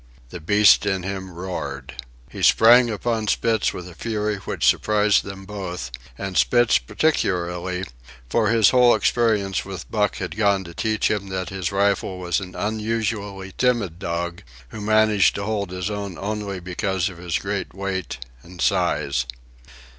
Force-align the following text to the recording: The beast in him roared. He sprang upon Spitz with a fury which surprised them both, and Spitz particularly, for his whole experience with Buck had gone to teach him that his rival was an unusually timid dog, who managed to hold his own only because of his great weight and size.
The 0.31 0.39
beast 0.39 0.87
in 0.87 1.03
him 1.03 1.29
roared. 1.29 1.93
He 2.27 2.41
sprang 2.41 2.89
upon 2.89 3.27
Spitz 3.27 3.71
with 3.71 3.87
a 3.87 3.93
fury 3.93 4.37
which 4.37 4.65
surprised 4.65 5.23
them 5.23 5.45
both, 5.45 5.91
and 6.17 6.35
Spitz 6.35 6.79
particularly, 6.79 7.83
for 8.27 8.49
his 8.49 8.71
whole 8.71 8.95
experience 8.95 9.63
with 9.63 9.91
Buck 9.91 10.15
had 10.17 10.35
gone 10.35 10.63
to 10.63 10.73
teach 10.73 11.11
him 11.11 11.27
that 11.29 11.49
his 11.49 11.71
rival 11.71 12.17
was 12.17 12.39
an 12.39 12.55
unusually 12.55 13.51
timid 13.55 13.99
dog, 13.99 14.41
who 14.69 14.81
managed 14.81 15.35
to 15.35 15.43
hold 15.43 15.69
his 15.69 15.91
own 15.91 16.17
only 16.17 16.59
because 16.59 17.07
of 17.07 17.19
his 17.19 17.37
great 17.37 17.71
weight 17.75 18.17
and 18.41 18.59
size. 18.59 19.27